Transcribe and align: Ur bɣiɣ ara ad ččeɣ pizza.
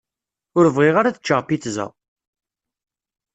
Ur 0.57 0.65
bɣiɣ 0.75 0.95
ara 0.97 1.09
ad 1.09 1.19
ččeɣ 1.21 1.41
pizza. 1.47 1.85